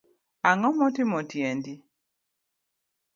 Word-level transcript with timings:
Angomotimo 0.49 1.19
tiendi 1.29 1.73